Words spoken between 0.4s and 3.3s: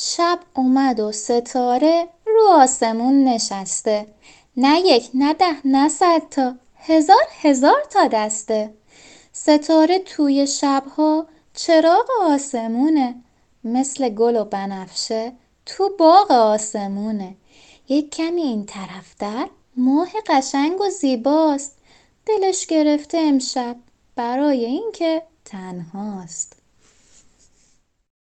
اومد و ستاره رو آسمون